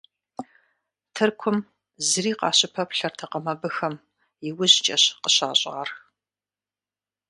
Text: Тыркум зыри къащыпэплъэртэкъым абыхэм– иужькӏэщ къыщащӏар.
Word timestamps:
Тыркум 1.13 1.57
зыри 2.07 2.31
къащыпэплъэртэкъым 2.39 3.45
абыхэм– 3.53 3.95
иужькӏэщ 4.47 5.03
къыщащӏар. 5.21 5.89